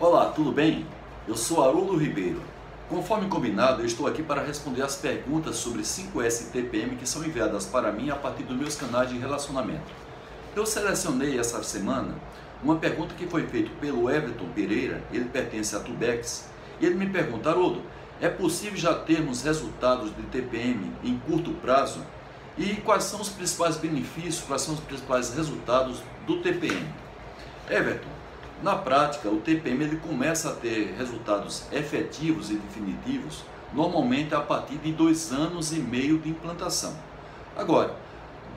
Olá, 0.00 0.26
tudo 0.26 0.52
bem? 0.52 0.86
Eu 1.26 1.36
sou 1.36 1.60
Haroldo 1.60 1.96
Ribeiro. 1.96 2.40
Conforme 2.88 3.28
combinado, 3.28 3.82
eu 3.82 3.84
estou 3.84 4.06
aqui 4.06 4.22
para 4.22 4.40
responder 4.40 4.82
as 4.82 4.94
perguntas 4.94 5.56
sobre 5.56 5.82
5S 5.82 6.52
TPM 6.52 6.94
que 6.94 7.04
são 7.04 7.24
enviadas 7.24 7.66
para 7.66 7.90
mim 7.90 8.08
a 8.08 8.14
partir 8.14 8.44
dos 8.44 8.56
meus 8.56 8.76
canais 8.76 9.10
de 9.10 9.18
relacionamento. 9.18 9.90
Eu 10.54 10.64
selecionei 10.64 11.36
essa 11.36 11.60
semana 11.64 12.14
uma 12.62 12.76
pergunta 12.76 13.12
que 13.16 13.26
foi 13.26 13.48
feita 13.48 13.72
pelo 13.80 14.08
Everton 14.08 14.46
Pereira, 14.54 15.02
ele 15.12 15.24
pertence 15.24 15.74
a 15.74 15.80
Tubex, 15.80 16.48
e 16.80 16.86
ele 16.86 16.94
me 16.94 17.08
pergunta, 17.08 17.50
Haroldo, 17.50 17.82
é 18.20 18.28
possível 18.28 18.76
já 18.76 18.94
termos 18.94 19.42
resultados 19.42 20.14
de 20.14 20.22
TPM 20.22 20.92
em 21.02 21.18
curto 21.18 21.50
prazo? 21.54 22.06
E 22.56 22.76
quais 22.82 23.02
são 23.02 23.20
os 23.20 23.30
principais 23.30 23.76
benefícios, 23.76 24.44
quais 24.46 24.62
são 24.62 24.74
os 24.74 24.80
principais 24.80 25.34
resultados 25.34 26.00
do 26.24 26.40
TPM? 26.40 26.86
Everton, 27.68 28.17
na 28.62 28.74
prática, 28.74 29.28
o 29.28 29.40
TPM 29.40 29.84
ele 29.84 29.96
começa 29.96 30.50
a 30.50 30.52
ter 30.52 30.94
resultados 30.98 31.64
efetivos 31.72 32.50
e 32.50 32.54
definitivos 32.54 33.44
normalmente 33.72 34.34
a 34.34 34.40
partir 34.40 34.76
de 34.78 34.92
dois 34.92 35.30
anos 35.32 35.72
e 35.72 35.76
meio 35.76 36.18
de 36.18 36.30
implantação. 36.30 36.94
Agora, 37.56 37.94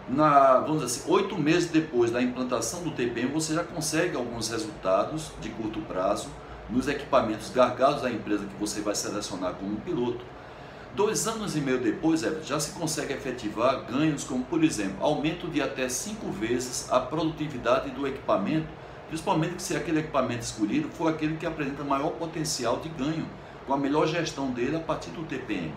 na, 0.09 0.59
vamos 0.59 0.83
dizer 0.83 0.85
assim, 0.85 1.11
oito 1.11 1.37
meses 1.37 1.69
depois 1.69 2.09
da 2.11 2.21
implantação 2.21 2.81
do 2.81 2.91
TPM, 2.91 3.31
você 3.31 3.53
já 3.53 3.63
consegue 3.63 4.15
alguns 4.15 4.49
resultados 4.49 5.31
de 5.39 5.49
curto 5.49 5.79
prazo 5.81 6.29
nos 6.69 6.87
equipamentos 6.87 7.49
gargalos 7.49 8.01
da 8.01 8.09
empresa 8.09 8.45
que 8.45 8.55
você 8.59 8.81
vai 8.81 8.95
selecionar 8.95 9.53
como 9.53 9.75
piloto. 9.77 10.23
Dois 10.95 11.27
anos 11.27 11.55
e 11.55 11.61
meio 11.61 11.79
depois, 11.79 12.21
já 12.43 12.59
se 12.59 12.71
consegue 12.71 13.13
efetivar 13.13 13.85
ganhos 13.85 14.23
como, 14.23 14.43
por 14.43 14.63
exemplo, 14.63 14.97
aumento 14.99 15.47
de 15.47 15.61
até 15.61 15.87
cinco 15.87 16.29
vezes 16.31 16.91
a 16.91 16.99
produtividade 16.99 17.91
do 17.91 18.05
equipamento 18.07 18.67
principalmente 19.11 19.61
se 19.61 19.75
aquele 19.75 19.99
equipamento 19.99 20.41
escolhido 20.43 20.87
for 20.87 21.09
aquele 21.09 21.35
que 21.35 21.45
apresenta 21.45 21.83
maior 21.83 22.11
potencial 22.11 22.79
de 22.79 22.87
ganho, 22.87 23.27
com 23.67 23.73
a 23.73 23.77
melhor 23.77 24.07
gestão 24.07 24.51
dele 24.51 24.77
a 24.77 24.79
partir 24.79 25.09
do 25.09 25.25
TPM. 25.25 25.73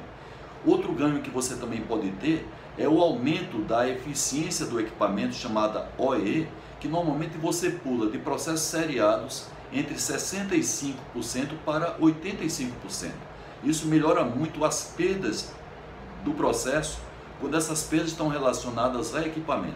Outro 0.65 0.93
ganho 0.93 1.21
que 1.21 1.31
você 1.31 1.57
também 1.57 1.81
pode 1.81 2.13
ter 2.13 2.47
é 2.79 2.89
o 2.89 3.01
aumento 3.01 3.59
da 3.63 3.89
eficiência 3.89 4.67
do 4.67 4.79
equipamento 4.79 5.35
chamada 5.35 5.91
OE, 5.99 6.47
que 6.79 6.87
normalmente 6.87 7.37
você 7.37 7.71
pula 7.71 8.09
de 8.09 8.19
processos 8.19 8.67
seriados 8.67 9.49
entre 9.73 9.97
65% 9.97 10.95
para 11.65 11.99
85%. 11.99 13.11
Isso 13.65 13.89
melhora 13.89 14.23
muito 14.25 14.65
as 14.65 14.95
perdas 14.97 15.53
do 16.25 16.33
processo 16.35 17.01
quando 17.41 17.57
essas 17.57 17.83
perdas 17.83 18.11
estão 18.11 18.29
relacionadas 18.29 19.13
a 19.13 19.27
equipamento. 19.27 19.75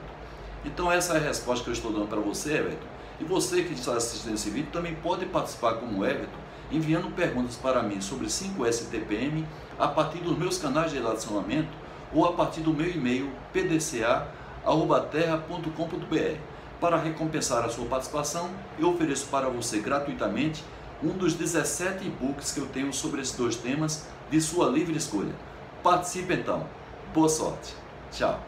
Então 0.65 0.93
essa 0.93 1.15
é 1.15 1.17
a 1.17 1.21
resposta 1.21 1.65
que 1.65 1.71
eu 1.71 1.75
estou 1.75 1.93
dando 1.93 2.07
para 2.07 2.21
você, 2.21 2.59
Everton. 2.59 2.98
E 3.21 3.25
você 3.25 3.63
que 3.63 3.75
está 3.75 3.95
assistindo 3.95 4.35
esse 4.35 4.51
vídeo 4.51 4.71
também 4.73 4.95
pode 4.95 5.27
participar 5.27 5.75
como 5.75 6.05
Everton, 6.05 6.39
enviando 6.71 7.15
perguntas 7.15 7.57
para 7.57 7.83
mim 7.83 8.01
sobre 8.01 8.27
5S 8.27 8.89
TPM 8.91 9.47
a 9.79 9.89
partir 9.89 10.19
dos 10.19 10.37
meus 10.37 10.59
canais 10.59 10.93
de 10.93 10.99
relacionamento 10.99 11.71
ou 12.13 12.27
a 12.27 12.33
partir 12.33 12.61
do 12.61 12.73
meu 12.73 12.89
e-mail 12.89 13.31
pdca.terra.com.br. 13.53 16.41
Para 16.81 16.97
recompensar 16.97 17.65
a 17.65 17.69
sua 17.69 17.87
participação, 17.87 18.51
eu 18.79 18.91
ofereço 18.91 19.27
para 19.27 19.49
você 19.49 19.81
gratuitamente 19.81 20.63
um 21.03 21.11
dos 21.11 21.35
17 21.35 22.07
e-books 22.07 22.53
que 22.53 22.61
eu 22.61 22.67
tenho 22.67 22.93
sobre 22.93 23.21
esses 23.21 23.37
dois 23.37 23.57
temas 23.57 24.07
de 24.31 24.41
sua 24.41 24.69
livre 24.69 24.97
escolha. 24.97 25.35
Participe 25.83 26.35
então. 26.35 26.67
Boa 27.13 27.29
sorte. 27.29 27.75
Tchau. 28.13 28.48